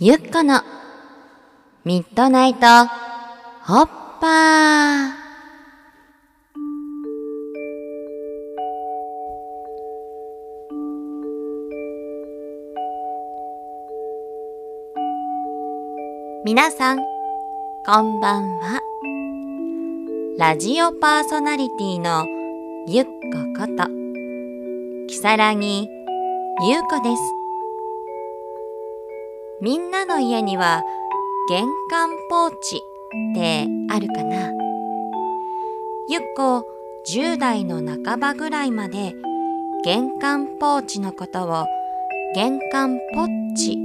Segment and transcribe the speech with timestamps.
[0.00, 0.62] ゆっこの
[1.84, 2.60] ミッドナイト
[3.64, 3.86] ホッ
[4.20, 5.10] パー。
[16.44, 16.98] 皆さん
[17.84, 18.80] こんばんは。
[20.38, 22.24] ラジオパーソナリティの
[22.86, 23.10] ゆっこ
[23.58, 23.88] こと
[25.08, 25.88] きさらぎ
[26.68, 27.37] ゆうこです。
[29.60, 30.84] みんなの家には
[31.48, 34.52] 玄関ポーチってあるかな？
[36.08, 36.64] ゆっこ
[37.12, 39.12] 10代の半ばぐらいまで
[39.84, 41.66] 玄関ポーチのことを
[42.36, 43.26] 玄関ポッ
[43.56, 43.76] チ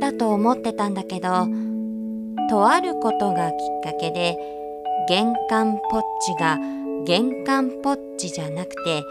[0.00, 1.46] だと思ってたんだけど
[2.50, 4.36] とあることがきっかけで
[5.08, 6.58] 玄関ポッチが
[7.04, 9.04] 玄関ポッチじゃなくて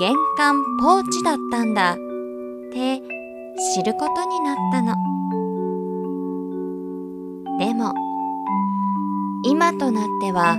[0.00, 1.96] 玄関ポーチだったんだっ
[2.72, 3.00] て
[3.76, 5.11] 知ることになったの。
[7.62, 7.94] でも
[9.44, 10.58] 今となっては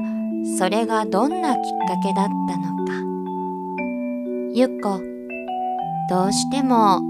[0.57, 2.93] それがどんなきっかけだったのか。
[4.53, 5.01] ゆっこ
[6.09, 7.01] どうしても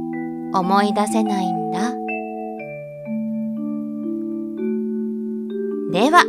[0.55, 1.91] 思い出せないんだ。
[5.91, 6.23] では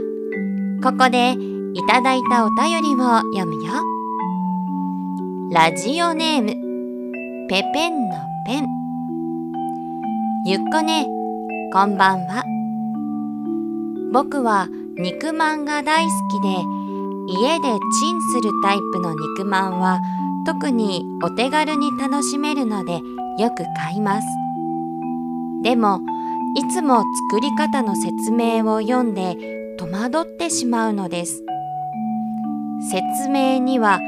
[0.82, 2.98] ここでいただいたお便りを
[3.32, 3.72] 読むよ。
[5.52, 8.66] ラジオネームペペンのペン。
[10.48, 11.06] ゆっこね
[11.72, 12.44] こんばんは。
[14.14, 16.48] 僕は肉まんが大好きで
[17.42, 17.66] 家で
[17.98, 20.00] チンするタイプの肉まんは
[20.46, 23.00] 特にお手軽に楽しめるので
[23.40, 24.26] よく買います。
[25.64, 26.00] でも
[26.56, 29.36] いつも作り方の説明を読んで
[29.78, 31.42] 戸惑ってしまうのです。
[32.92, 33.98] 説明には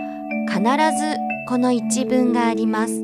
[0.48, 1.16] 必ず
[1.48, 2.92] この一文があります。
[2.92, 3.00] ふ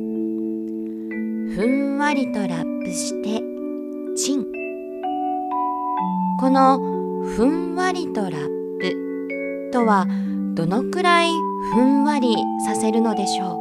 [1.66, 3.42] んわりとラップして
[4.14, 4.46] チン。
[6.38, 6.91] この
[7.24, 9.70] ふんわりとラップ。
[9.72, 10.06] とは
[10.54, 11.30] どのくらい
[11.72, 12.34] ふんわり
[12.66, 13.58] させるのでしょ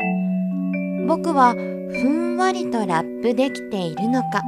[1.04, 1.08] う。
[1.08, 4.42] 僕はふんわりとラップできているのか。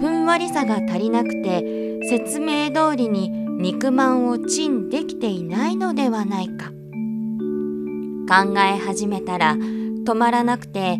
[0.00, 6.70] ふんわりさが足りなくて説明通りに肉まんをチンできていないのではないか。
[8.28, 10.98] 考え始めたら止まらなくて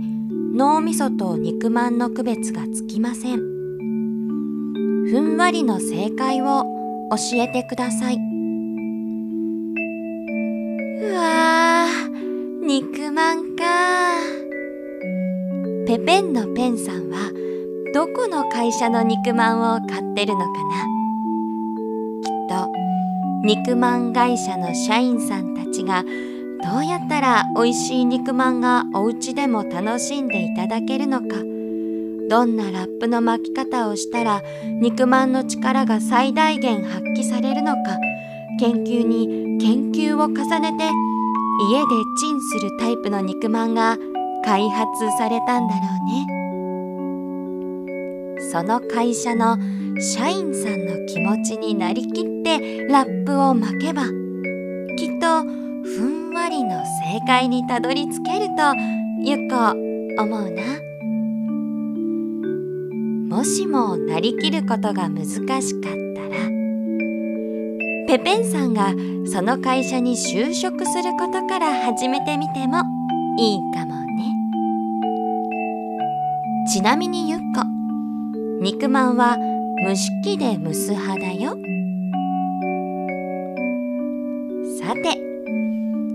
[0.54, 3.38] 脳みそと肉まんの区別がつきません。
[5.10, 6.81] ふんわりの正解を
[7.12, 8.16] 教えてください。
[8.16, 8.18] う
[11.14, 13.64] わー肉まんか。
[15.86, 17.30] ペペンのペンさんは
[17.92, 20.86] どこの会社の肉まんを買ってるのかな？
[22.22, 22.70] きっと
[23.44, 26.04] 肉まん会社の社員さんたちが
[26.64, 31.26] どうやったら美味しい肉まんがお家でも楽しんでいただけるのか
[32.32, 34.40] どんなラップの巻き方をしたら
[34.80, 37.98] 肉まんの力が最大限発揮されるのか
[38.58, 40.84] 研究に研究を重ねて
[41.70, 41.88] 家で
[42.18, 43.98] チンするタイプの肉まんが
[44.46, 46.06] 開発されたんだろう
[48.38, 48.40] ね。
[48.50, 49.58] その会社の
[50.00, 54.12] 社員さんの気持ちになりきってラップを巻けばきっ
[55.20, 55.42] と
[55.84, 58.74] ふんわりの正解にたどり着けると
[59.22, 59.76] ゆっこ
[60.22, 60.91] 思うな。
[63.32, 65.70] もしもなりきることが難しかったら
[68.06, 68.92] ペペンさんが
[69.26, 72.82] その会社に就職することから始めてみても
[73.38, 74.34] いいかもね。
[76.70, 77.64] ちなみにゆっこ
[78.60, 79.38] 肉まんは
[79.82, 81.52] 蒸し器で蒸す派だよ。
[84.78, 85.18] さて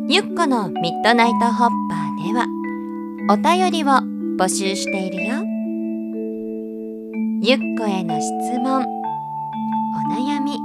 [0.07, 2.45] ゆっこのミッドナイトホッパーでは
[3.31, 3.87] お便りを
[4.37, 5.46] 募集しているよ。
[7.39, 8.81] ゆっこへの質問。
[8.81, 8.85] お
[10.11, 10.59] 悩み。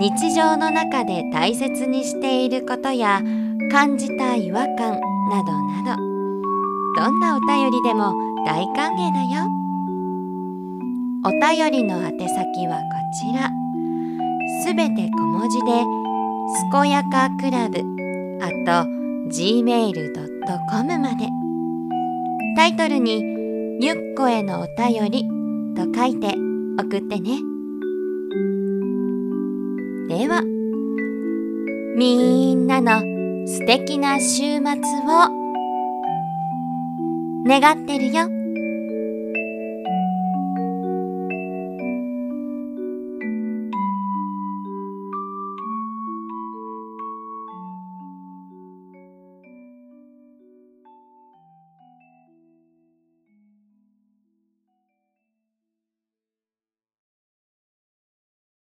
[0.00, 3.20] 日常の中で大切にしていることや
[3.70, 4.98] 感じた違和感
[5.28, 6.02] などなど。
[6.96, 8.14] どんなお便りでも
[8.46, 9.46] 大歓迎だよ。
[11.26, 13.50] お便りの宛先はこちら。
[14.64, 15.84] すべて小文字で
[16.56, 17.84] 「すこやかクラブ」
[18.40, 18.88] あと
[19.28, 21.28] gmail.com まで。
[22.56, 23.22] タイトルに
[23.84, 25.28] 「ゆっこへのお便り」
[25.74, 26.34] と書いて
[26.78, 27.40] 送ってね
[30.08, 30.42] では
[31.96, 33.00] みんなの
[33.46, 34.62] 素敵な週末を
[37.44, 38.41] 願ってるよ。